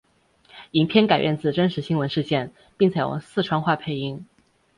[0.71, 4.25] 影片改编自真实新闻事件并采用四川话配音。